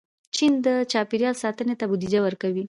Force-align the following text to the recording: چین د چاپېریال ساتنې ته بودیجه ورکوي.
چین 0.35 0.53
د 0.65 0.67
چاپېریال 0.91 1.35
ساتنې 1.43 1.75
ته 1.79 1.85
بودیجه 1.89 2.19
ورکوي. 2.23 2.59